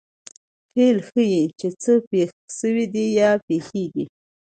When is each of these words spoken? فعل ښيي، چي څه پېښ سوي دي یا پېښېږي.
فعل 0.71 0.97
ښيي، 1.09 1.43
چي 1.59 1.67
څه 1.81 1.93
پېښ 2.09 2.29
سوي 2.59 2.85
دي 2.93 3.05
یا 3.19 3.31
پېښېږي. 3.47 4.05